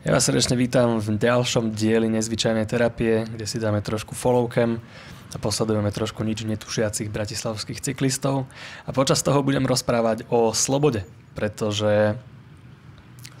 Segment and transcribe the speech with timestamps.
[0.00, 4.80] Ja vás srdečne vítam v ďalšom dieli nezvyčajnej terapie, kde si dáme trošku followcam
[5.28, 8.48] a posledujeme trošku nič netušiacich bratislavských cyklistov.
[8.88, 11.04] A počas toho budem rozprávať o slobode,
[11.36, 12.16] pretože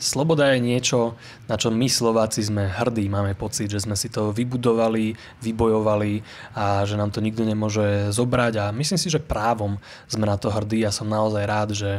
[0.00, 1.14] sloboda je niečo,
[1.46, 3.06] na čo my Slováci sme hrdí.
[3.06, 6.24] Máme pocit, že sme si to vybudovali, vybojovali
[6.56, 8.52] a že nám to nikto nemôže zobrať.
[8.58, 9.76] A myslím si, že právom
[10.08, 11.90] sme na to hrdí a som naozaj rád, že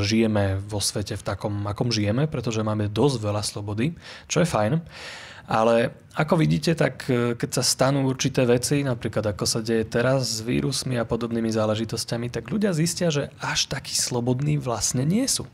[0.00, 3.92] žijeme vo svete v takom, akom žijeme, pretože máme dosť veľa slobody,
[4.24, 4.80] čo je fajn.
[5.48, 10.28] Ale ako vidíte, tak e, keď sa stanú určité veci, napríklad ako sa deje teraz
[10.28, 15.48] s vírusmi a podobnými záležitosťami, tak ľudia zistia, že až takí slobodní vlastne nie sú.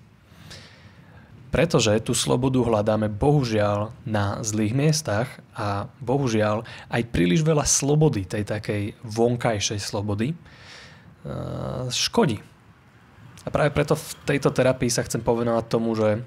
[1.54, 8.42] Pretože tú slobodu hľadáme bohužiaľ na zlých miestach a bohužiaľ aj príliš veľa slobody, tej
[8.42, 10.36] takej vonkajšej slobody, e,
[11.94, 12.42] škodí.
[13.46, 16.26] A práve preto v tejto terapii sa chcem povenovať tomu, že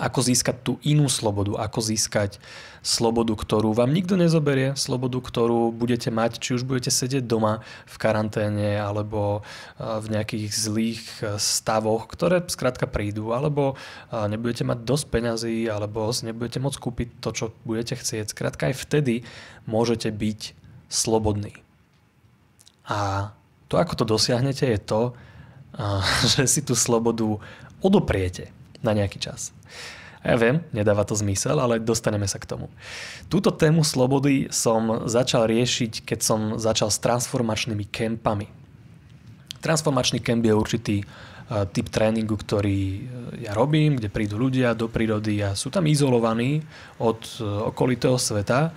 [0.00, 2.40] ako získať tú inú slobodu, ako získať
[2.80, 7.96] slobodu, ktorú vám nikto nezoberie, slobodu, ktorú budete mať, či už budete sedieť doma v
[8.00, 9.44] karanténe alebo
[9.76, 13.76] v nejakých zlých e, stavoch, ktoré skrátka prídu, alebo
[14.10, 18.32] nebudete mať dosť peňazí, alebo nebudete môcť kúpiť to, čo budete chcieť.
[18.32, 19.28] Skrátka aj vtedy
[19.68, 20.40] môžete byť
[20.88, 21.60] slobodní.
[22.88, 23.30] A
[23.68, 25.02] to, ako to dosiahnete, je to,
[26.32, 27.38] že si tú slobodu
[27.84, 28.50] odopriete
[28.82, 29.54] na nejaký čas.
[30.22, 32.70] Ja viem, nedáva to zmysel, ale dostaneme sa k tomu.
[33.26, 38.46] Túto tému slobody som začal riešiť, keď som začal s transformačnými kempami.
[39.58, 41.06] Transformačný kemp je určitý e,
[41.74, 43.00] typ tréningu, ktorý e,
[43.50, 46.62] ja robím, kde prídu ľudia do prírody a sú tam izolovaní
[47.02, 48.70] od e, okolitého sveta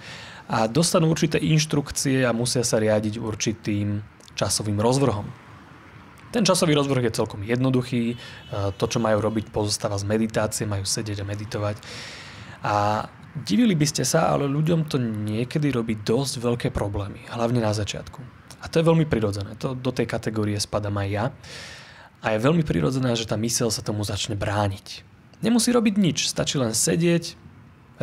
[0.49, 4.01] a dostanú určité inštrukcie a musia sa riadiť určitým
[4.33, 5.44] časovým rozvrhom.
[6.35, 8.11] Ten časový rozvrh je celkom jednoduchý.
[8.11, 8.15] E,
[8.75, 11.79] to, čo majú robiť, pozostáva z meditácie, majú sedieť a meditovať.
[12.59, 12.75] A
[13.39, 18.19] divili by ste sa, ale ľuďom to niekedy robí dosť veľké problémy, hlavne na začiatku.
[18.59, 19.55] A to je veľmi prirodzené.
[19.63, 21.25] To, do tej kategórie spadám aj ja.
[22.19, 25.07] A je veľmi prirodzené, že tá mysel sa tomu začne brániť.
[25.39, 27.39] Nemusí robiť nič, stačí len sedieť,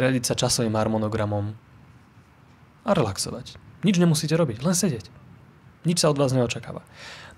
[0.00, 1.52] riadiť sa časovým harmonogramom
[2.88, 3.60] a relaxovať.
[3.84, 5.10] Nič nemusíte robiť, len sedieť.
[5.84, 6.86] Nič sa od vás neočakáva.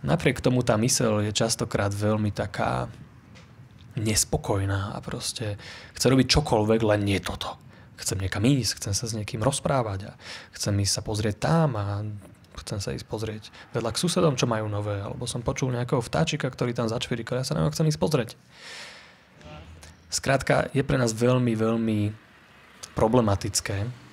[0.05, 2.93] Napriek tomu tá mysel je častokrát veľmi taká
[3.97, 5.57] nespokojná a proste
[5.97, 7.57] chce robiť čokoľvek, len nie toto.
[7.97, 10.19] Chcem niekam ísť, chcem sa s niekým rozprávať a
[10.53, 12.05] chcem ísť sa pozrieť tam a
[12.61, 16.53] chcem sa ísť pozrieť vedľa k susedom, čo majú nové, alebo som počul nejakého vtáčika,
[16.53, 18.31] ktorý tam začvirikal, ja sa na chcem ísť pozrieť.
[20.13, 21.99] Skrátka, je pre nás veľmi, veľmi
[22.93, 24.04] problematické,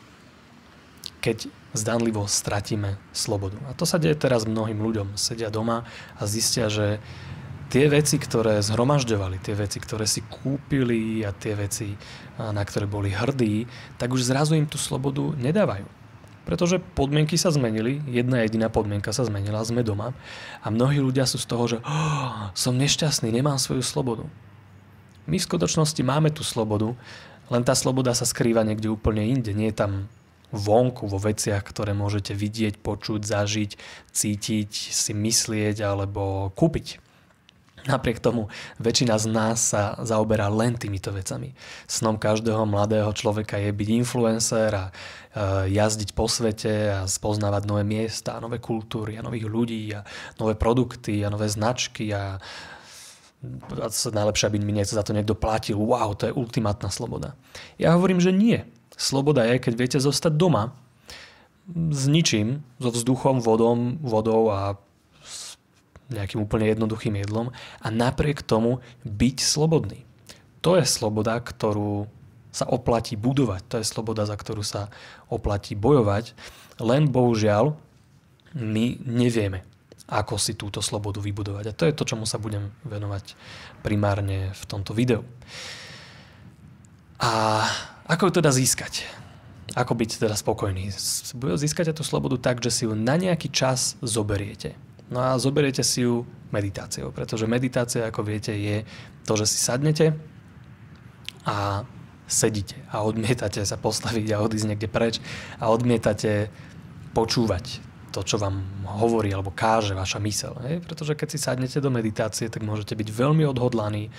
[1.21, 3.55] keď zdanlivo stratíme slobodu.
[3.69, 5.15] A to sa deje teraz mnohým ľuďom.
[5.15, 5.87] Sedia doma
[6.17, 6.99] a zistia, že
[7.71, 11.95] tie veci, ktoré zhromažďovali, tie veci, ktoré si kúpili a tie veci,
[12.35, 13.63] na ktoré boli hrdí,
[13.95, 15.87] tak už zrazu im tú slobodu nedávajú.
[16.41, 20.11] Pretože podmienky sa zmenili, jedna jediná podmienka sa zmenila, sme doma
[20.59, 24.25] a mnohí ľudia sú z toho, že oh, som nešťastný, nemám svoju slobodu.
[25.29, 26.97] My v skutočnosti máme tú slobodu,
[27.53, 29.53] len tá sloboda sa skrýva niekde úplne inde.
[29.53, 29.91] Nie je tam
[30.51, 33.72] vonku, vo veciach, ktoré môžete vidieť, počuť, zažiť,
[34.12, 37.00] cítiť, si myslieť alebo kúpiť.
[37.81, 38.45] Napriek tomu
[38.78, 41.57] väčšina z nás sa zaoberá len týmito vecami.
[41.89, 47.81] Snom každého mladého človeka je byť influencer a e, jazdiť po svete a spoznávať nové
[47.81, 50.06] miesta, nové kultúry a nových ľudí a
[50.38, 52.38] nové produkty a nové značky a
[54.13, 55.81] najlepšie, aby mi za to niekto platil.
[55.81, 57.33] Wow, to je ultimátna sloboda.
[57.81, 58.62] Ja hovorím, že nie.
[58.96, 60.75] Sloboda je, keď viete zostať doma
[61.72, 64.75] s ničím, so vzduchom, vodom, vodou a
[65.24, 65.56] s
[66.12, 70.03] nejakým úplne jednoduchým jedlom a napriek tomu byť slobodný.
[70.62, 72.06] To je sloboda, ktorú
[72.51, 73.62] sa oplatí budovať.
[73.72, 74.91] To je sloboda, za ktorú sa
[75.31, 76.35] oplatí bojovať.
[76.84, 77.74] Len bohužiaľ
[78.59, 79.63] my nevieme,
[80.12, 81.72] ako si túto slobodu vybudovať.
[81.72, 83.40] A to je to, čomu sa budem venovať
[83.80, 85.24] primárne v tomto videu.
[87.24, 87.63] A
[88.12, 89.08] ako ju teda získať?
[89.72, 90.92] Ako byť teda spokojný?
[91.56, 94.75] Získate tú slobodu tak, že si ju na nejaký čas zoberiete.
[95.08, 98.84] No a zoberiete si ju meditáciou, pretože meditácia, ako viete, je
[99.24, 100.12] to, že si sadnete
[101.48, 101.88] a
[102.28, 105.24] sedíte a odmietate sa postaviť a odísť niekde preč
[105.60, 106.52] a odmietate
[107.16, 107.80] počúvať
[108.12, 110.56] to, čo vám hovorí alebo káže vaša mysel.
[110.68, 110.84] Hej?
[110.84, 114.12] Pretože keď si sadnete do meditácie, tak môžete byť veľmi odhodlaní,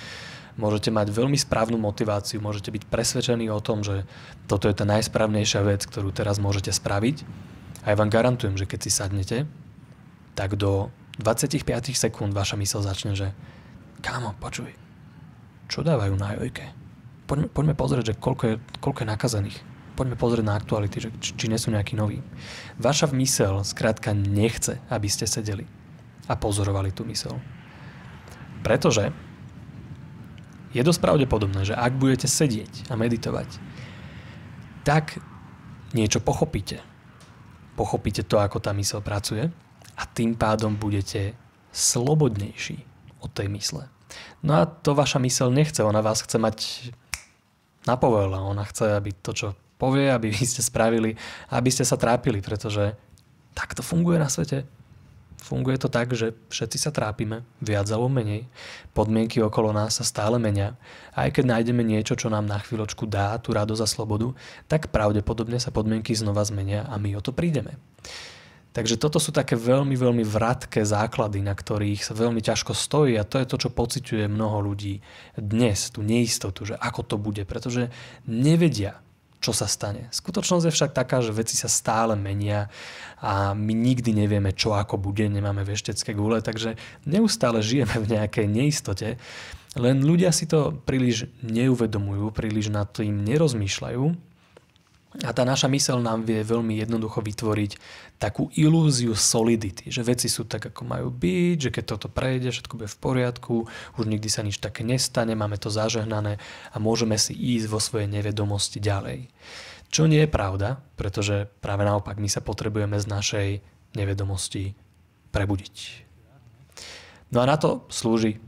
[0.61, 4.05] môžete mať veľmi správnu motiváciu, môžete byť presvedčení o tom, že
[4.47, 7.25] toto je tá najsprávnejšia vec, ktorú teraz môžete spraviť.
[7.83, 9.37] A ja vám garantujem, že keď si sadnete,
[10.39, 13.35] tak do 25 sekúnd vaša mysl začne, že
[14.05, 14.71] kámo, počuj,
[15.67, 16.83] čo dávajú na jojke?
[17.33, 19.59] poďme, poďme pozrieť, že koľko je, koľko je nakazených.
[19.97, 22.21] Poďme pozrieť na aktuality, že či, či nie sú nejakí noví.
[22.77, 25.65] Vaša mysel skrátka nechce, aby ste sedeli
[26.29, 27.41] a pozorovali tú mysel.
[28.61, 29.13] Pretože
[30.73, 33.49] je dosť pravdepodobné, že ak budete sedieť a meditovať,
[34.83, 35.21] tak
[35.93, 36.81] niečo pochopíte.
[37.77, 39.49] Pochopíte to, ako tá mysel pracuje
[39.97, 41.37] a tým pádom budete
[41.73, 42.85] slobodnejší
[43.21, 43.89] od tej mysle.
[44.45, 46.59] No a to vaša mysel nechce, ona vás chce mať
[47.89, 49.49] na povela, ona chce, aby to, čo
[49.81, 51.17] povie, aby vy ste spravili,
[51.51, 52.93] aby ste sa trápili, pretože
[53.53, 54.65] tak to funguje na svete.
[55.43, 58.47] Funguje to tak, že všetci sa trápime, viac alebo menej.
[58.95, 60.79] Podmienky okolo nás sa stále menia.
[61.19, 64.39] A aj keď nájdeme niečo, čo nám na chvíľočku dá tú radosť a slobodu,
[64.71, 67.75] tak pravdepodobne sa podmienky znova zmenia a my o to prídeme.
[68.73, 73.27] Takže toto sú také veľmi, veľmi vratké základy, na ktorých sa veľmi ťažko stojí a
[73.27, 75.05] to je to, čo pociťuje mnoho ľudí
[75.37, 77.93] dnes, tú neistotu, že ako to bude, pretože
[78.25, 78.97] nevedia,
[79.43, 80.07] čo sa stane.
[80.15, 82.71] Skutočnosť je však taká, že veci sa stále menia
[83.19, 88.47] a my nikdy nevieme, čo ako bude, nemáme veštecké gule, takže neustále žijeme v nejakej
[88.47, 89.19] neistote,
[89.75, 94.32] len ľudia si to príliš neuvedomujú, príliš nad tým nerozmýšľajú
[95.21, 97.77] a tá naša mysel nám vie veľmi jednoducho vytvoriť
[98.17, 102.81] takú ilúziu solidity, že veci sú tak, ako majú byť, že keď toto prejde, všetko
[102.81, 103.55] bude v poriadku,
[104.01, 106.41] už nikdy sa nič také nestane, máme to zažehnané
[106.73, 109.29] a môžeme si ísť vo svojej nevedomosti ďalej.
[109.93, 113.49] Čo nie je pravda, pretože práve naopak my sa potrebujeme z našej
[113.93, 114.73] nevedomosti
[115.29, 115.77] prebudiť.
[117.37, 118.41] No a na to slúži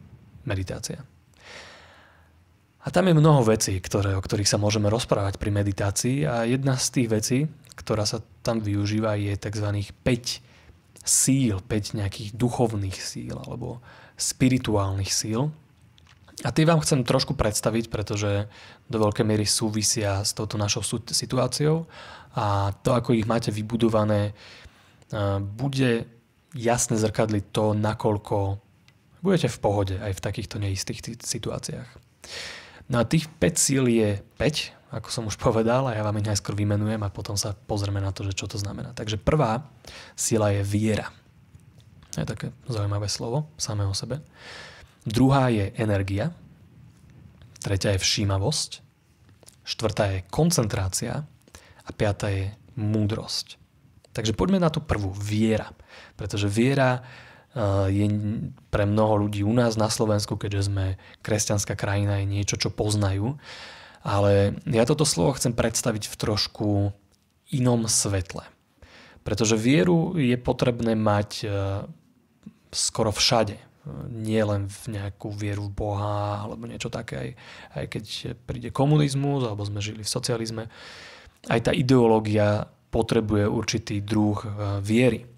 [0.49, 1.05] meditácia.
[2.85, 6.77] A tam je mnoho vecí, ktoré, o ktorých sa môžeme rozprávať pri meditácii a jedna
[6.77, 7.39] z tých vecí,
[7.81, 9.89] ktorá sa tam využíva, je tzv.
[10.05, 13.81] 5 síl, 5 nejakých duchovných síl alebo
[14.21, 15.49] spirituálnych síl.
[16.45, 18.51] A tie vám chcem trošku predstaviť, pretože
[18.91, 21.89] do veľkej miery súvisia s touto našou situáciou
[22.37, 24.37] a to, ako ich máte vybudované,
[25.57, 26.05] bude
[26.53, 28.61] jasne zrkadliť to, nakoľko
[29.25, 31.89] budete v pohode aj v takýchto neistých situáciách.
[32.89, 36.29] No a tých 5 síl je 5, ako som už povedal, a ja vám ich
[36.29, 38.93] najskôr vymenujem a potom sa pozrieme na to, že čo to znamená.
[38.93, 39.67] Takže prvá
[40.15, 41.09] sila je viera.
[42.15, 44.23] Je také zaujímavé slovo, samé o sebe.
[45.03, 46.31] Druhá je energia.
[47.59, 48.71] Tretia je všímavosť.
[49.67, 51.27] Štvrtá je koncentrácia.
[51.85, 53.61] A piatá je múdrosť.
[54.15, 55.75] Takže poďme na tú prvú, viera.
[56.15, 57.03] Pretože viera
[57.87, 58.07] je
[58.75, 63.39] pre mnoho ľudí u nás na Slovensku, keďže sme kresťanská krajina, je niečo, čo poznajú.
[64.05, 66.69] Ale ja toto slovo chcem predstaviť v trošku
[67.55, 68.45] inom svetle.
[69.25, 71.47] Pretože vieru je potrebné mať e,
[72.69, 73.57] skoro všade.
[74.13, 77.31] Nie len v nejakú vieru v Boha alebo niečo také, aj,
[77.81, 78.05] aj keď
[78.45, 80.69] príde komunizmus alebo sme žili v socializme.
[81.49, 84.47] Aj tá ideológia potrebuje určitý druh e,
[84.85, 85.34] viery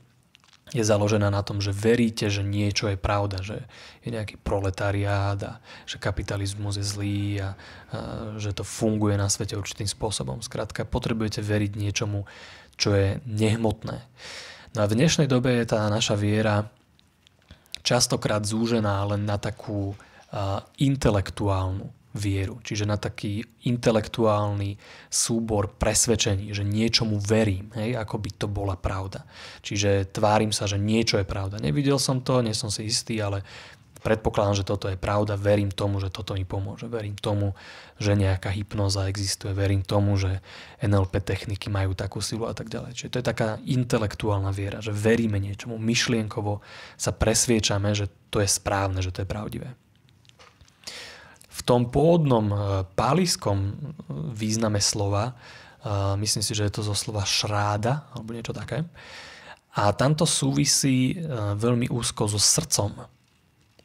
[0.76, 3.64] je založená na tom, že veríte, že niečo je pravda, že
[4.04, 5.52] je nejaký proletariát a
[5.88, 7.50] že kapitalizmus je zlý a, a
[8.36, 10.44] že to funguje na svete určitým spôsobom.
[10.44, 12.28] Skrátka, potrebujete veriť niečomu,
[12.76, 14.04] čo je nehmotné.
[14.76, 16.68] No a v dnešnej dobe je tá naša viera
[17.80, 19.96] častokrát zúžená len na takú
[20.28, 24.80] a, intelektuálnu vieru, čiže na taký intelektuálny
[25.12, 29.28] súbor presvedčení, že niečomu verím, hej, ako by to bola pravda.
[29.60, 31.60] Čiže tvárim sa, že niečo je pravda.
[31.60, 33.44] Nevidel som to, nie som si istý, ale
[34.06, 37.58] predpokladám, že toto je pravda, verím tomu, že toto mi pomôže, verím tomu,
[37.98, 40.38] že nejaká hypnoza existuje, verím tomu, že
[40.78, 42.94] NLP techniky majú takú silu a tak ďalej.
[42.94, 46.62] Čiže to je taká intelektuálna viera, že veríme niečomu, myšlienkovo
[46.94, 49.74] sa presviečame, že to je správne, že to je pravdivé
[51.66, 52.56] tom pôvodnom e,
[52.94, 53.70] páliskom e,
[54.30, 55.34] význame slova,
[55.82, 58.86] e, myslím si, že je to zo slova šráda, alebo niečo také,
[59.76, 61.20] a tamto súvisí
[61.60, 62.96] veľmi úzko so srdcom.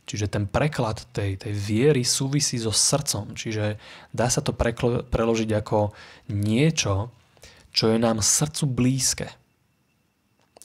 [0.08, 3.36] Čiže ten preklad tej, tej viery súvisí so srdcom.
[3.36, 3.76] Čiže
[4.08, 5.92] dá sa to preklo, preložiť ako
[6.32, 7.12] niečo,
[7.76, 9.28] čo je nám srdcu blízke.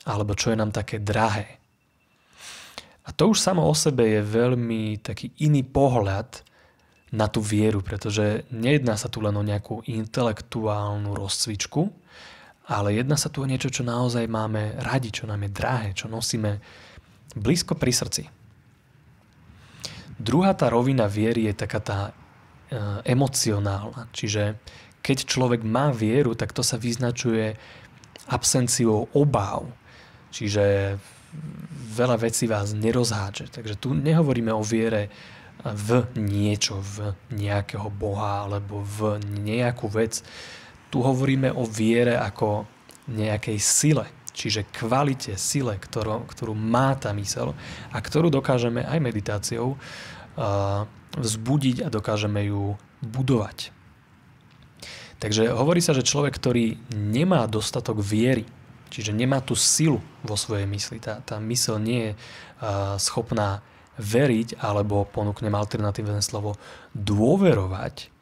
[0.06, 1.58] Alebo čo je nám také drahé.
[3.02, 6.45] A to už samo o sebe je veľmi taký iný pohľad
[7.14, 11.86] na tú vieru, pretože nejedná sa tu len o nejakú intelektuálnu rozcvičku,
[12.66, 16.10] ale jedná sa tu o niečo, čo naozaj máme radi, čo nám je drahé, čo
[16.10, 16.58] nosíme
[17.38, 18.22] blízko pri srdci.
[20.18, 22.12] Druhá tá rovina viery je taká tá e,
[23.06, 24.58] emocionálna, čiže
[24.98, 27.54] keď človek má vieru, tak to sa vyznačuje
[28.26, 29.70] absenciou obáv,
[30.34, 30.98] čiže
[31.94, 33.54] veľa vecí vás nerozhádže.
[33.54, 35.12] Takže tu nehovoríme o viere
[35.74, 40.22] v niečo, v nejakého Boha alebo v nejakú vec.
[40.92, 42.68] Tu hovoríme o viere ako
[43.10, 47.54] nejakej sile, čiže kvalite, sile, ktorú, ktorú má tá mysel
[47.90, 50.84] a ktorú dokážeme aj meditáciou uh,
[51.16, 53.72] vzbudiť a dokážeme ju budovať.
[55.16, 58.44] Takže hovorí sa, že človek, ktorý nemá dostatok viery,
[58.92, 63.64] čiže nemá tú silu vo svojej mysli, tá, tá mysel nie je uh, schopná
[63.96, 66.56] veriť, alebo ponúknem alternatívne slovo
[66.92, 68.12] dôverovať,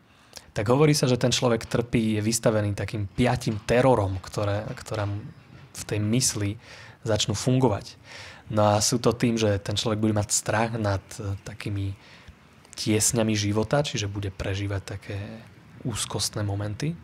[0.54, 5.10] tak hovorí sa, že ten človek trpí, je vystavený takým piatim terorom, ktoré, ktoré
[5.74, 6.50] v tej mysli
[7.02, 7.98] začnú fungovať.
[8.54, 11.98] No a sú to tým, že ten človek bude mať strach nad uh, takými
[12.78, 15.18] tiesňami života, čiže bude prežívať také
[15.82, 16.94] úzkostné momenty,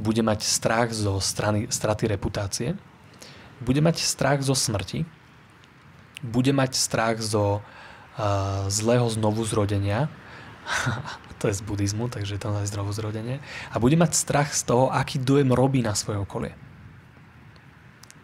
[0.00, 2.68] bude mať strach zo strany, straty reputácie,
[3.60, 5.04] bude mať strach zo smrti,
[6.24, 7.60] bude mať strach zo
[8.68, 10.12] zlého znovu zrodenia,
[11.40, 13.42] to je z buddhizmu, takže to je znovu zrodenie,
[13.72, 16.54] a bude mať strach z toho, aký dojem robí na svoje okolie.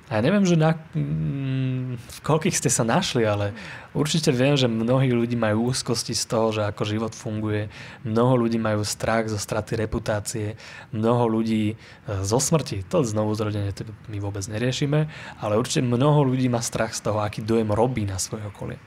[0.09, 3.53] A ja neviem, že na, mm, v koľkých ste sa našli, ale
[3.93, 7.69] určite viem, že mnohí ľudí majú úzkosti z toho, že ako život funguje.
[8.09, 10.57] Mnoho ľudí majú strach zo straty reputácie.
[10.97, 12.89] Mnoho ľudí e, zo smrti.
[12.89, 15.13] To znovu zrodenie to my vôbec neriešime.
[15.45, 18.81] Ale určite mnoho ľudí má strach z toho, aký dojem robí na svoje okolie.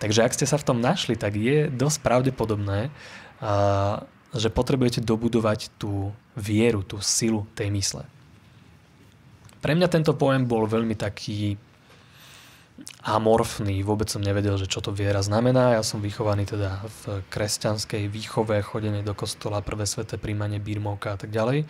[0.00, 2.88] Takže ak ste sa v tom našli, tak je dosť pravdepodobné,
[4.32, 8.08] že potrebujete dobudovať tú vieru, tú silu tej mysle.
[9.60, 11.60] Pre mňa tento pojem bol veľmi taký
[13.04, 15.76] amorfný, vôbec som nevedel, že čo to viera znamená.
[15.76, 21.20] Ja som vychovaný teda v kresťanskej výchove, chodenie do kostola, prvé sveté príjmanie, birmovka a
[21.20, 21.68] tak ďalej.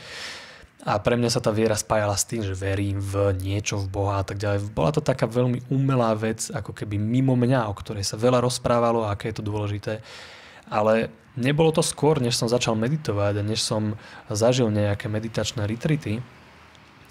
[0.80, 4.20] A pre mňa sa tá viera spájala s tým, že verím v niečo, v Boha
[4.20, 4.72] a tak ďalej.
[4.72, 9.04] Bola to taká veľmi umelá vec, ako keby mimo mňa, o ktorej sa veľa rozprávalo
[9.04, 10.00] a aké je to dôležité.
[10.72, 14.00] Ale nebolo to skôr, než som začal meditovať a než som
[14.32, 16.24] zažil nejaké meditačné retreaty,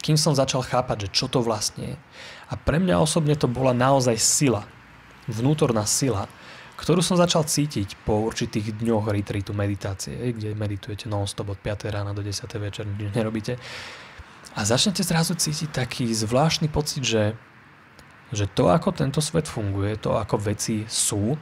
[0.02, 1.98] kým som začal chápať, že čo to vlastne je.
[2.50, 4.66] A pre mňa osobne to bola naozaj sila,
[5.30, 6.26] vnútorná sila,
[6.80, 11.92] ktorú som začal cítiť po určitých dňoch retreatu meditácie, kde meditujete non-stop od 5.
[11.92, 12.48] rána do 10.
[12.56, 13.60] večer, nič nerobíte.
[14.56, 17.36] A začnete zrazu cítiť taký zvláštny pocit, že,
[18.32, 21.36] že to, ako tento svet funguje, to, ako veci sú,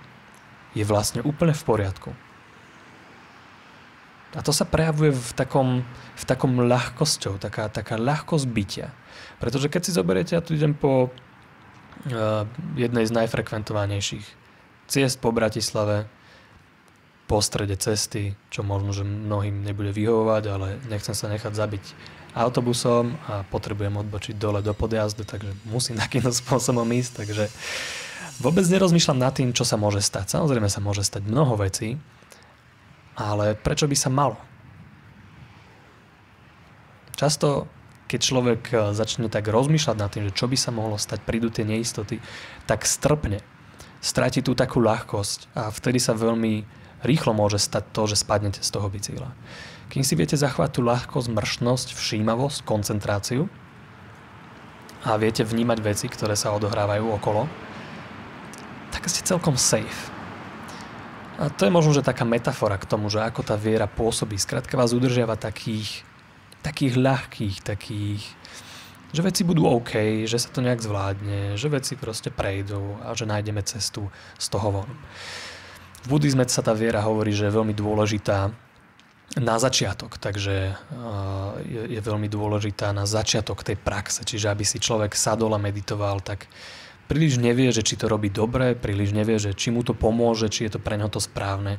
[0.74, 2.10] je vlastne úplne v poriadku.
[4.36, 5.86] A to sa prejavuje v takom,
[6.18, 8.90] v takom ľahkosťou, taká, taká ľahkosť bytia.
[9.38, 12.44] Pretože keď si zoberiete, ja tu idem po uh,
[12.76, 14.47] jednej z najfrekventovanejších
[14.88, 16.08] ciest po Bratislave,
[17.28, 21.84] po strede cesty, čo možno, že mnohým nebude vyhovovať, ale nechcem sa nechať zabiť
[22.38, 27.52] autobusom a potrebujem odbočiť dole do podjazdu, takže musím takýmto spôsobom ísť, takže
[28.40, 30.40] vôbec nerozmýšľam nad tým, čo sa môže stať.
[30.40, 32.00] Samozrejme sa môže stať mnoho vecí,
[33.20, 34.38] ale prečo by sa malo?
[37.18, 37.66] Často,
[38.06, 41.50] keď človek e, začne tak rozmýšľať nad tým, že čo by sa mohlo stať, prídu
[41.50, 42.22] tie neistoty,
[42.70, 43.42] tak strpne.
[43.98, 46.66] Stráti tú takú ľahkosť a vtedy sa veľmi
[47.06, 49.30] rýchlo môže stať to, že spadnete z toho bicykla.
[49.88, 53.48] Kým si viete zachovať tú ľahkosť, mršnosť, všímavosť, koncentráciu
[55.08, 57.48] a viete vnímať veci, ktoré sa odohrávajú okolo,
[58.92, 60.12] tak ste celkom safe.
[61.38, 64.36] A to je možno, že taká metafora k tomu, že ako tá viera pôsobí.
[64.42, 66.02] Skrátka vás udržiava takých,
[66.66, 68.26] takých ľahkých, takých,
[69.12, 73.24] že veci budú OK, že sa to nejak zvládne, že veci proste prejdú a že
[73.24, 74.92] nájdeme cestu z toho von.
[76.04, 78.52] V buddhizme sa tá viera hovorí, že je veľmi dôležitá
[79.38, 80.74] na začiatok, takže
[81.68, 86.24] je, je veľmi dôležitá na začiatok tej praxe, čiže aby si človek sadol a meditoval,
[86.24, 86.48] tak
[87.12, 90.68] príliš nevie, že či to robí dobre, príliš nevie, že či mu to pomôže, či
[90.68, 91.78] je to pre neho to správne,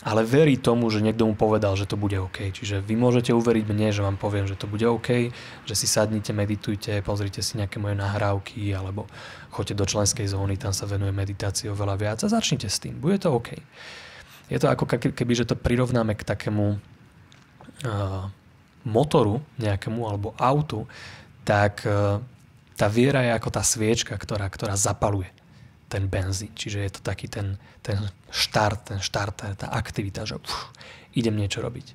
[0.00, 2.48] ale verí tomu, že niekto mu povedal, že to bude OK.
[2.56, 5.28] Čiže vy môžete uveriť mne, že vám poviem, že to bude OK,
[5.68, 9.04] že si sadnite, meditujte, pozrite si nejaké moje nahrávky alebo
[9.52, 13.20] choďte do členskej zóny, tam sa venuje meditácii oveľa viac a začnite s tým, bude
[13.20, 13.52] to OK.
[14.48, 18.24] Je to ako keby, že to prirovnáme k takému uh,
[18.88, 20.88] motoru nejakému alebo autu,
[21.44, 22.18] tak uh,
[22.72, 25.28] tá viera je ako tá sviečka, ktorá, ktorá zapaluje
[25.90, 26.54] ten benzín.
[26.54, 27.98] Čiže je to taký ten, ten
[28.30, 30.70] štart, ten štart, tá aktivita, že uf,
[31.18, 31.92] idem niečo robiť.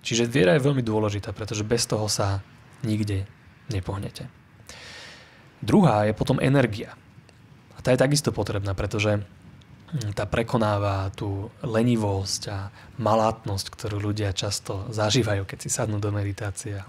[0.00, 2.40] Čiže viera je veľmi dôležitá, pretože bez toho sa
[2.80, 3.28] nikde
[3.68, 4.28] nepohnete.
[5.60, 6.96] Druhá je potom energia.
[7.76, 9.24] A tá je takisto potrebná, pretože
[10.14, 12.66] tá prekonáva tú lenivosť a
[12.98, 16.82] malátnosť, ktorú ľudia často zažívajú, keď si sadnú do meditácie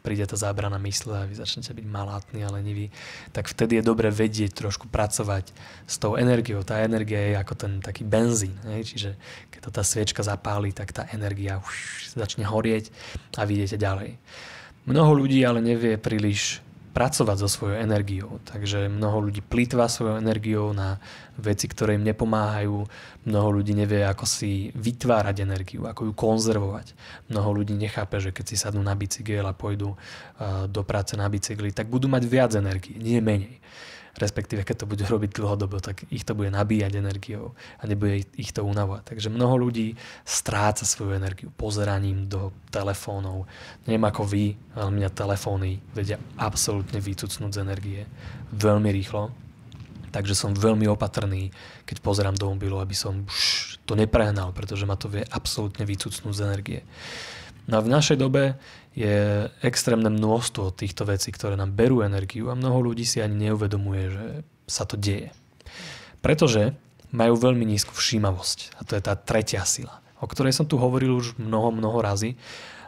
[0.00, 2.88] príde tá zábrana mysle a vy začnete byť malátni a leniví,
[3.32, 5.52] tak vtedy je dobre vedieť trošku pracovať
[5.84, 6.64] s tou energiou.
[6.64, 8.84] Tá energia je ako ten taký benzín, hej?
[8.84, 9.10] čiže
[9.52, 11.76] keď to tá sviečka zapáli, tak tá energia už
[12.16, 12.88] začne horieť
[13.36, 14.16] a vidíte ďalej.
[14.88, 18.42] Mnoho ľudí ale nevie príliš pracovať so svojou energiou.
[18.46, 20.98] Takže mnoho ľudí plýtva svojou energiou na
[21.38, 22.82] veci, ktoré im nepomáhajú.
[23.30, 26.92] Mnoho ľudí nevie, ako si vytvárať energiu, ako ju konzervovať.
[27.30, 29.94] Mnoho ľudí nechápe, že keď si sadnú na bicykel a pôjdu
[30.66, 33.62] do práce na bicykli, tak budú mať viac energie, nie menej
[34.18, 38.50] respektíve keď to budú robiť dlhodobo, tak ich to bude nabíjať energiou a nebude ich
[38.50, 39.14] to unavovať.
[39.14, 39.94] Takže mnoho ľudí
[40.26, 43.46] stráca svoju energiu pozeraním do telefónov.
[43.86, 48.00] Neviem ako vy, ale mňa telefóny vedia absolútne vycucnúť z energie
[48.54, 49.30] veľmi rýchlo.
[50.10, 51.54] Takže som veľmi opatrný,
[51.86, 56.34] keď pozerám do mobilu, aby som už to neprehnal, pretože ma to vie absolútne vycucnúť
[56.34, 56.80] z energie.
[57.68, 58.56] No a v našej dobe
[58.96, 64.04] je extrémne množstvo týchto vecí, ktoré nám berú energiu a mnoho ľudí si ani neuvedomuje,
[64.10, 64.26] že
[64.66, 65.30] sa to deje.
[66.20, 66.74] Pretože
[67.10, 71.18] majú veľmi nízku všímavosť a to je tá tretia sila, o ktorej som tu hovoril
[71.18, 72.38] už mnoho, mnoho razy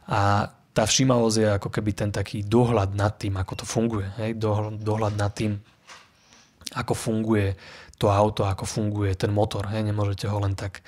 [0.06, 4.08] a tá všímavosť je ako keby ten taký dohľad nad tým, ako to funguje.
[4.16, 4.40] Hej?
[4.80, 5.60] Dohľad nad tým,
[6.72, 7.52] ako funguje
[8.00, 9.68] to auto, ako funguje ten motor.
[9.68, 9.84] Hej?
[9.84, 10.80] Nemôžete ho len tak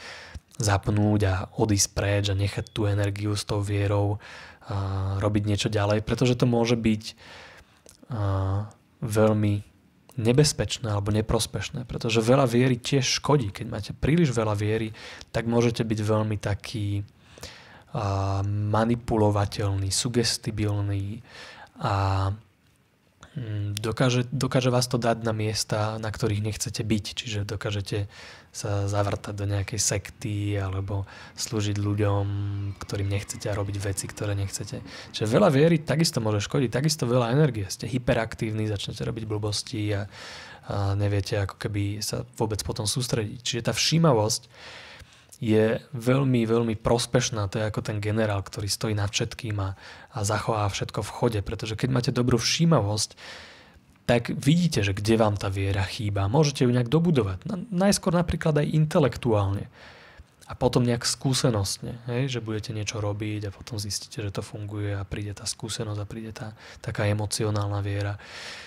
[0.58, 4.22] zapnúť a odísť preč a nechať tú energiu s tou vierou
[4.64, 7.02] a robiť niečo ďalej, pretože to môže byť
[8.08, 8.70] a,
[9.02, 9.54] veľmi
[10.14, 13.50] nebezpečné alebo neprospešné, pretože veľa viery tiež škodí.
[13.50, 14.94] Keď máte príliš veľa viery,
[15.34, 17.02] tak môžete byť veľmi taký
[17.90, 21.18] a, manipulovateľný, sugestibilný
[21.82, 22.30] a
[23.74, 27.04] dokáže, dokáže vás to dať na miesta, na ktorých nechcete byť.
[27.18, 28.06] Čiže dokážete
[28.54, 32.24] sa zavrtať do nejakej sekty alebo slúžiť ľuďom,
[32.78, 34.78] ktorým nechcete a robiť veci, ktoré nechcete.
[35.10, 37.66] Čiže veľa viery takisto môže škodiť, takisto veľa energie.
[37.66, 40.06] Ste hyperaktívni, začnete robiť blbosti a,
[40.70, 43.42] a neviete ako keby sa vôbec potom sústrediť.
[43.42, 44.46] Čiže tá všímavosť
[45.44, 47.52] je veľmi, veľmi prospešná.
[47.52, 49.76] To je ako ten generál, ktorý stojí nad všetkým a,
[50.16, 51.40] a zachová všetko v chode.
[51.44, 53.12] Pretože keď máte dobrú všímavosť,
[54.08, 56.28] tak vidíte, že kde vám tá viera chýba.
[56.32, 57.44] Môžete ju nejak dobudovať.
[57.72, 59.68] Najskôr napríklad aj intelektuálne
[60.44, 64.92] a potom nejak skúsenostne, hej, že budete niečo robiť a potom zistíte, že to funguje
[64.92, 66.52] a príde tá skúsenosť a príde tá
[66.84, 68.20] taká emocionálna viera.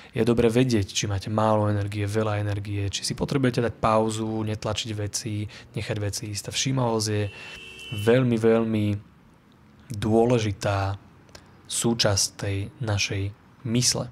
[0.10, 4.90] Je dobre vedieť, či máte málo energie, veľa energie, či si potrebujete dať pauzu, netlačiť
[4.98, 5.46] veci,
[5.78, 6.50] nechať veci ísť.
[6.50, 7.24] Tá všímavosť je
[8.02, 8.86] veľmi, veľmi
[9.94, 10.98] dôležitá
[11.70, 13.24] súčasť tej našej
[13.70, 14.10] mysle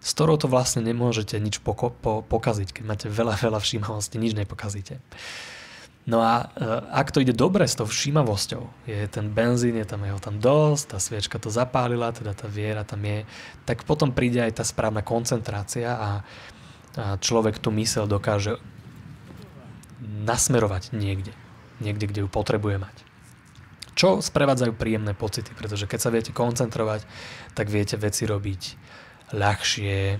[0.00, 2.72] s ktorou to vlastne nemôžete nič poko- po- pokaziť.
[2.72, 4.96] Keď máte veľa, veľa všímavosti, nič nepokazíte.
[6.10, 10.02] No a e, ak to ide dobre s tou všímavosťou, je ten benzín, je tam
[10.02, 13.22] jeho tam dosť, tá sviečka to zapálila, teda tá viera tam je,
[13.62, 16.10] tak potom príde aj tá správna koncentrácia a,
[16.98, 18.58] a človek tú mysel dokáže
[20.02, 21.30] nasmerovať niekde.
[21.78, 22.96] Niekde, kde ju potrebuje mať.
[23.94, 27.06] Čo sprevádzajú príjemné pocity, pretože keď sa viete koncentrovať,
[27.54, 28.62] tak viete veci robiť
[29.30, 30.18] ľahšie,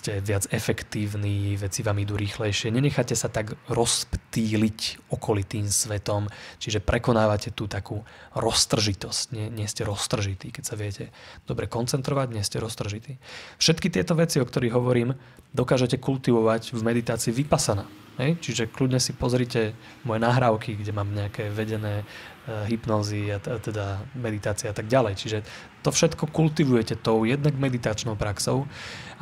[0.00, 6.24] ste viac efektívni, veci vám idú rýchlejšie, nenecháte sa tak rozptýliť okolitým svetom,
[6.56, 8.00] čiže prekonávate tú takú
[8.32, 11.12] roztržitosť, nie, nie ste roztržití, keď sa viete
[11.44, 13.20] dobre koncentrovať, nie ste roztržití.
[13.60, 15.12] Všetky tieto veci, o ktorých hovorím,
[15.52, 17.84] dokážete kultivovať v meditácii vypasana.
[18.16, 18.40] Hej?
[18.40, 22.08] Čiže kľudne si pozrite moje nahrávky, kde mám nejaké vedené
[22.50, 25.14] uh, hypnozy a teda meditácia a tak ďalej.
[25.14, 25.38] Čiže
[25.86, 28.66] to všetko kultivujete tou jednak meditačnou praxou,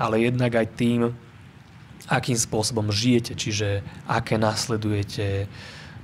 [0.01, 1.12] ale jednak aj tým,
[2.09, 5.45] akým spôsobom žijete, čiže aké nasledujete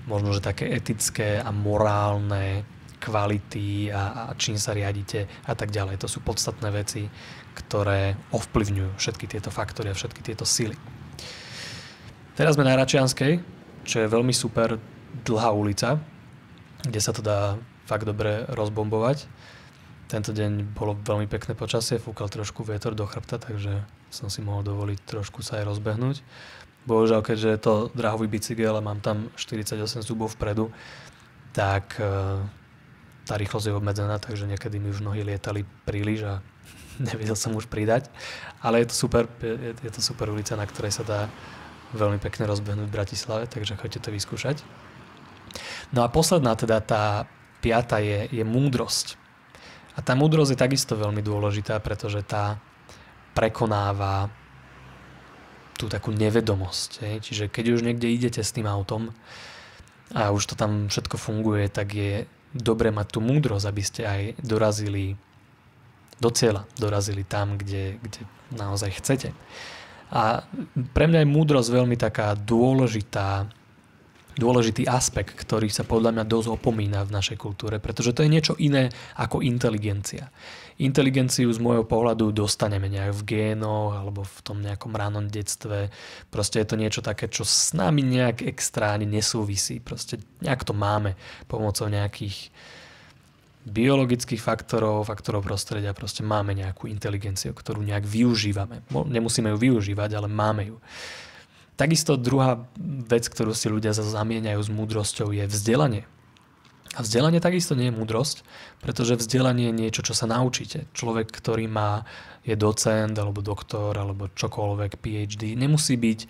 [0.05, 2.69] možno, že také etické a morálne
[3.01, 6.01] kvality a, a čím sa riadite a tak ďalej.
[6.01, 7.09] To sú podstatné veci,
[7.57, 10.77] ktoré ovplyvňujú všetky tieto faktory a všetky tieto sily.
[12.35, 13.39] Teraz sme na Račianskej,
[13.87, 14.75] čo je veľmi super
[15.23, 16.01] dlhá ulica,
[16.85, 17.57] kde sa to dá
[17.89, 19.29] fakt dobre rozbombovať.
[20.09, 23.81] Tento deň bolo veľmi pekné počasie, fúkal trošku vietor do chrbta, takže
[24.13, 26.21] som si mohol dovoliť trošku sa aj rozbehnúť.
[26.85, 30.69] Bohužiaľ, keďže je to drahový bicykel a mám tam 48 zubov vpredu,
[31.57, 32.05] tak e,
[33.25, 36.35] tá rýchlosť je obmedzená, takže niekedy mi už nohy lietali príliš a
[37.09, 38.13] nevedel som už pridať.
[38.61, 41.21] Ale je to super, je, je to super ulica, na ktorej sa dá
[41.97, 44.61] veľmi pekne rozbehnúť v Bratislave, takže choďte to vyskúšať.
[45.95, 47.05] No a posledná teda tá
[47.65, 49.17] piata je, je múdrosť.
[49.95, 52.59] A tá múdrosť je takisto veľmi dôležitá, pretože tá
[53.33, 54.31] prekonáva
[55.75, 56.91] tú takú nevedomosť.
[57.03, 57.17] Hej.
[57.31, 59.11] Čiže keď už niekde idete s tým autom
[60.15, 64.21] a už to tam všetko funguje, tak je dobre mať tú múdrosť, aby ste aj
[64.39, 65.19] dorazili
[66.23, 68.23] do cieľa, dorazili tam, kde, kde
[68.55, 69.35] naozaj chcete.
[70.15, 70.47] A
[70.95, 73.51] pre mňa je múdrosť veľmi taká dôležitá,
[74.35, 78.55] dôležitý aspekt, ktorý sa podľa mňa dosť opomína v našej kultúre, pretože to je niečo
[78.59, 80.31] iné ako inteligencia.
[80.83, 85.95] Inteligenciu z môjho pohľadu dostaneme nejak v génoch alebo v tom nejakom ránom detstve.
[86.35, 89.79] Proste je to niečo také, čo s nami nejak extra ani nesúvisí.
[89.79, 91.15] Proste nejak to máme
[91.47, 92.51] pomocou nejakých
[93.65, 98.85] biologických faktorov, faktorov prostredia, proste máme nejakú inteligenciu, ktorú nejak využívame.
[98.93, 100.77] Nemusíme ju využívať, ale máme ju.
[101.75, 106.07] Takisto druhá vec, ktorú si ľudia zamieňajú s múdrosťou, je vzdelanie.
[106.95, 108.47] A vzdelanie takisto nie je múdrosť,
[108.79, 110.87] pretože vzdelanie je niečo, čo sa naučíte.
[110.95, 112.07] Človek, ktorý má,
[112.47, 116.21] je docent, alebo doktor, alebo čokoľvek, PhD, nemusí byť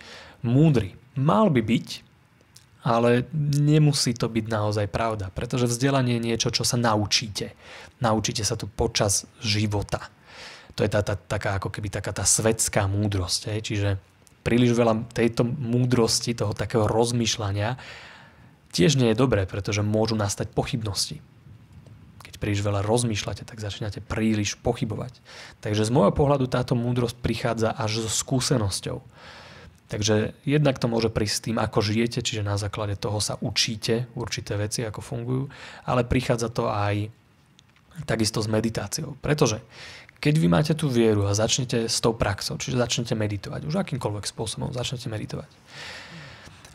[0.41, 0.97] múdry.
[1.21, 1.87] Mal by byť,
[2.81, 3.29] ale
[3.61, 7.53] nemusí to byť naozaj pravda, pretože vzdelanie je niečo, čo sa naučíte.
[8.01, 10.09] Naučíte sa tu počas života.
[10.73, 13.53] To je tá, tá, taká ako keby taká tá svetská múdrosť.
[13.53, 13.59] Hej?
[13.69, 13.89] Čiže
[14.45, 17.81] príliš veľa tejto múdrosti, toho takého rozmýšľania
[18.69, 21.23] tiež nie je dobré, pretože môžu nastať pochybnosti.
[22.21, 25.17] Keď príliš veľa rozmýšľate, tak začínate príliš pochybovať.
[25.65, 28.99] Takže z môjho pohľadu táto múdrosť prichádza až so skúsenosťou.
[29.87, 34.11] Takže jednak to môže prísť s tým, ako žijete, čiže na základe toho sa učíte
[34.17, 35.43] určité veci, ako fungujú,
[35.87, 37.07] ale prichádza to aj
[38.03, 39.15] takisto s meditáciou.
[39.23, 39.63] Pretože
[40.19, 44.25] keď vy máte tú vieru a začnete s tou praxou, čiže začnete meditovať, už akýmkoľvek
[44.25, 45.49] spôsobom začnete meditovať.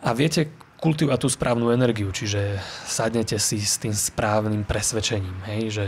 [0.07, 0.49] A viete
[0.81, 2.57] kultivovať tú správnu energiu, čiže
[2.89, 5.85] sadnete si s tým správnym presvedčením, hej, že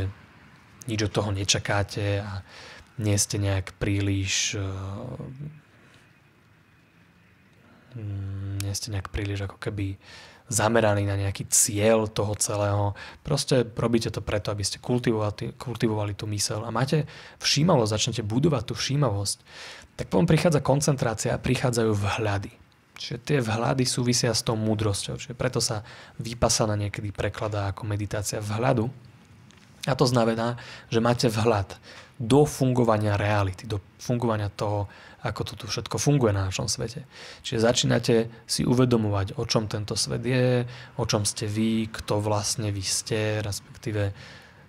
[0.84, 2.44] nič od toho nečakáte a
[3.00, 4.58] nie ste nejak príliš
[7.92, 10.00] Mm, nie ste nejak príliš ako keby
[10.48, 12.96] zameraní na nejaký cieľ toho celého.
[13.22, 17.06] Proste robíte to preto, aby ste kultivovali, kultivovali tú mysel a máte
[17.42, 19.38] všímavosť, začnete budovať tú všímavosť,
[19.96, 22.52] tak potom prichádza koncentrácia a prichádzajú vhľady.
[22.96, 25.18] Čiže tie vhľady súvisia s tou múdrosťou.
[25.18, 25.82] Čiže preto sa
[26.22, 28.86] vypasana niekedy prekladá ako meditácia vhľadu.
[29.90, 30.54] A to znamená,
[30.86, 31.74] že máte vhľad
[32.22, 34.86] do fungovania reality, do fungovania toho,
[35.26, 37.02] ako to tu všetko funguje na našom svete.
[37.42, 38.14] Čiže začínate
[38.46, 40.62] si uvedomovať, o čom tento svet je,
[41.02, 44.14] o čom ste vy, kto vlastne vy ste, respektíve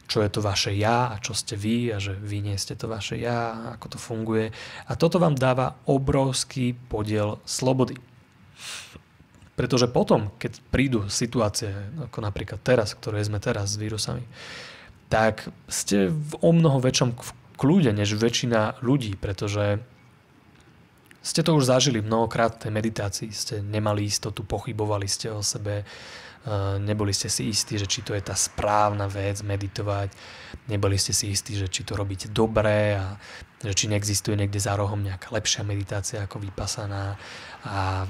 [0.10, 2.90] čo je to vaše ja a čo ste vy a že vy nie ste to
[2.90, 4.50] vaše ja, ako to funguje.
[4.90, 7.96] A toto vám dáva obrovský podiel slobody.
[9.54, 11.70] Pretože potom, keď prídu situácie,
[12.10, 14.26] ako napríklad teraz, ktoré sme teraz s vírusami,
[15.14, 17.14] tak ste v o mnoho väčšom
[17.64, 19.80] kľude než väčšina ľudí, pretože
[21.24, 25.88] ste to už zažili mnohokrát v tej meditácii, ste nemali istotu, pochybovali ste o sebe,
[25.88, 25.88] eh,
[26.84, 30.12] neboli ste si istí, že či to je tá správna vec meditovať,
[30.68, 33.16] neboli ste si istí, že či to robíte dobre a
[33.64, 37.16] že či neexistuje niekde za rohom nejaká lepšia meditácia ako vypasaná.
[37.64, 38.04] A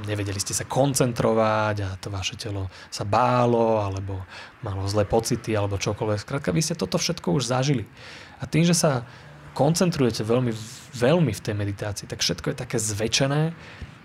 [0.00, 4.24] nevedeli ste sa koncentrovať a to vaše telo sa bálo alebo
[4.64, 6.24] malo zlé pocity alebo čokoľvek.
[6.24, 7.84] Skrátka, vy ste toto všetko už zažili.
[8.40, 9.04] A tým, že sa
[9.52, 10.52] koncentrujete veľmi,
[10.96, 13.42] veľmi v tej meditácii, tak všetko je také zväčšené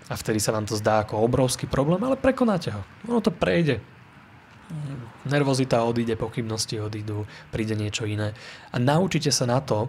[0.08, 2.84] a vtedy sa vám to zdá ako obrovský problém, ale prekonáte ho.
[3.08, 3.80] Ono to prejde.
[5.24, 8.36] Nervozita odíde, pochybnosti odídu, príde niečo iné.
[8.72, 9.88] A naučite sa na to,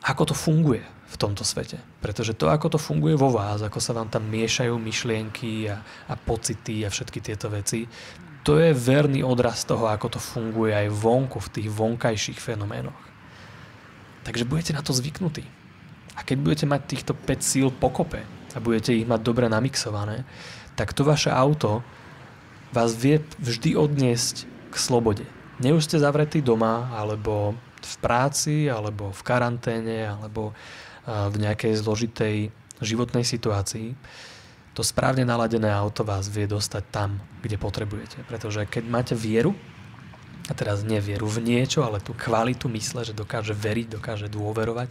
[0.00, 1.76] ako to funguje v tomto svete.
[2.00, 6.14] Pretože to, ako to funguje vo vás, ako sa vám tam miešajú myšlienky a, a
[6.14, 7.84] pocity a všetky tieto veci,
[8.40, 12.96] to je verný odraz toho, ako to funguje aj vonku, v tých vonkajších fenoménoch.
[14.24, 15.44] Takže budete na to zvyknutí.
[16.16, 18.24] A keď budete mať týchto 5 síl pokope
[18.56, 20.24] a budete ich mať dobre namixované,
[20.76, 21.84] tak to vaše auto
[22.72, 25.26] vás vie vždy odniesť k slobode.
[25.60, 30.52] Ne ste zavretí doma, alebo v práci, alebo v karanténe, alebo
[31.08, 32.36] v nejakej zložitej
[32.80, 33.96] životnej situácii,
[34.76, 38.22] to správne naladené auto vás vie dostať tam, kde potrebujete.
[38.30, 39.52] Pretože keď máte vieru,
[40.48, 44.90] a teraz nie vieru v niečo, ale tú kvalitu mysle, že dokáže veriť, dokáže dôverovať,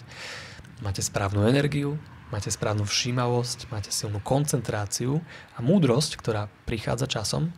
[0.79, 1.99] máte správnu energiu,
[2.31, 5.19] máte správnu všímavosť, máte silnú koncentráciu
[5.55, 7.51] a múdrosť, ktorá prichádza časom,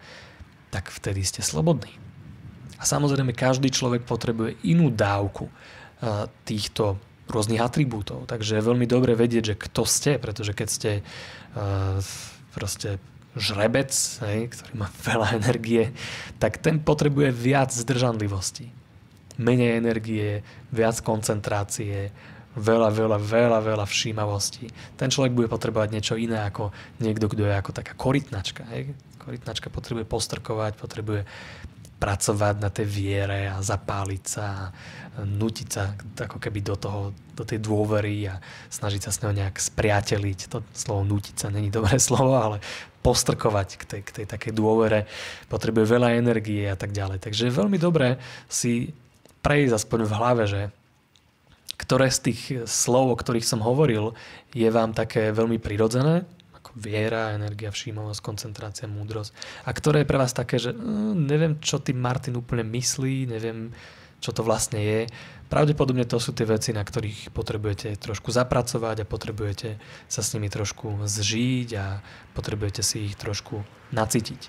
[0.73, 2.00] tak vtedy ste slobodní.
[2.81, 6.97] A samozrejme, každý človek potrebuje inú dávku eh, týchto
[7.31, 8.27] rôznych atribútov.
[8.27, 12.03] Takže je veľmi dobre vedieť, že kto ste, pretože keď ste uh,
[12.51, 12.99] proste
[13.39, 13.89] žrebec,
[14.27, 15.95] hej, ktorý má veľa energie,
[16.37, 18.67] tak ten potrebuje viac zdržanlivosti.
[19.39, 22.11] Menej energie, viac koncentrácie,
[22.59, 24.67] veľa, veľa, veľa, veľa všímavostí.
[24.99, 28.67] Ten človek bude potrebovať niečo iné ako niekto, kto je ako taká korytnačka.
[28.75, 28.91] Hej?
[29.23, 31.23] Korytnačka potrebuje postrkovať, potrebuje
[32.01, 34.73] pracovať na tej viere a zapáliť sa
[35.13, 38.41] a nutiť sa ako keby do, toho, do tej dôvery a
[38.73, 40.39] snažiť sa s ňou nejak spriateliť.
[40.49, 42.57] To slovo nutiť sa není dobré slovo, ale
[43.05, 45.05] postrkovať k tej, k tej takej dôvere
[45.45, 47.21] potrebuje veľa energie a tak ďalej.
[47.21, 48.17] Takže je veľmi dobré
[48.49, 48.97] si
[49.45, 50.61] prejsť aspoň v hlave, že
[51.77, 54.13] ktoré z tých slov, o ktorých som hovoril,
[54.53, 56.29] je vám také veľmi prirodzené,
[56.75, 59.31] viera, energia, všímavosť, koncentrácia, múdrosť.
[59.67, 63.75] A ktoré je pre vás také, že mm, neviem, čo tým Martin úplne myslí, neviem,
[64.21, 64.99] čo to vlastne je.
[65.49, 70.47] Pravdepodobne to sú tie veci, na ktorých potrebujete trošku zapracovať a potrebujete sa s nimi
[70.47, 71.99] trošku zžiť a
[72.37, 73.59] potrebujete si ich trošku
[73.91, 74.41] nacítiť.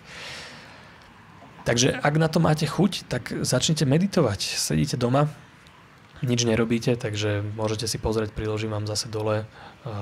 [1.62, 4.40] Takže ak na to máte chuť, tak začnite meditovať.
[4.58, 5.30] Sedíte doma,
[6.22, 9.44] nič nerobíte, takže môžete si pozrieť, priložím vám zase dole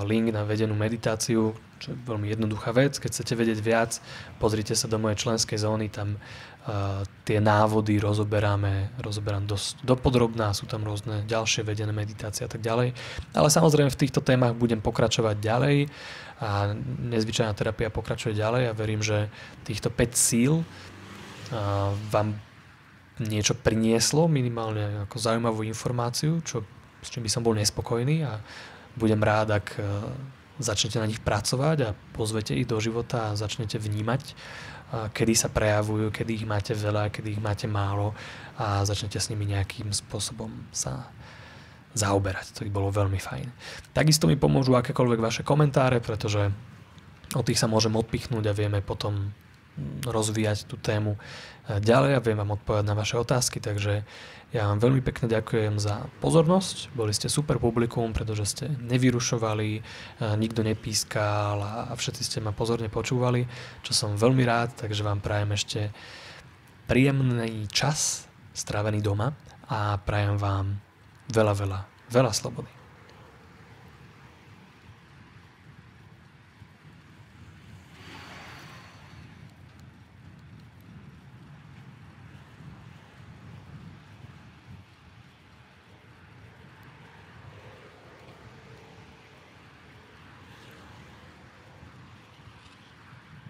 [0.04, 3.00] link na vedenú meditáciu, čo je veľmi jednoduchá vec.
[3.00, 3.96] Keď chcete vedieť viac,
[4.36, 10.68] pozrite sa do mojej členskej zóny, tam uh, tie návody rozoberáme, rozoberám dosť dopodrobná, sú
[10.68, 12.92] tam rôzne ďalšie vedené meditácie a tak ďalej.
[13.32, 15.88] Ale samozrejme v týchto témach budem pokračovať ďalej
[16.44, 16.76] a
[17.16, 19.32] nezvyčajná terapia pokračuje ďalej a verím, že
[19.64, 20.64] týchto 5 síl uh,
[22.12, 22.36] vám
[23.20, 26.64] niečo prinieslo, minimálne ako zaujímavú informáciu, čo,
[27.04, 28.40] s čím by som bol nespokojný a
[28.96, 29.82] budem rád, ak e,
[30.56, 34.32] začnete na nich pracovať a pozvete ich do života a začnete vnímať, e,
[35.12, 38.16] kedy sa prejavujú, kedy ich máte veľa, kedy ich máte málo
[38.56, 41.12] a začnete s nimi nejakým spôsobom sa
[41.92, 42.56] zaoberať.
[42.56, 43.46] To by bolo veľmi fajn.
[43.92, 46.48] Takisto mi pomôžu akékoľvek vaše komentáre, pretože
[47.34, 49.34] od tých sa môžem odpichnúť a vieme potom
[50.06, 51.16] rozvíjať tú tému
[51.68, 54.02] ďalej a viem vám odpovedať na vaše otázky, takže
[54.50, 59.78] ja vám veľmi pekne ďakujem za pozornosť, boli ste super publikum, pretože ste nevyrušovali,
[60.34, 63.46] nikto nepískal a všetci ste ma pozorne počúvali,
[63.86, 65.80] čo som veľmi rád, takže vám prajem ešte
[66.90, 69.30] príjemný čas strávený doma
[69.70, 70.82] a prajem vám
[71.30, 72.79] veľa, veľa, veľa slobody.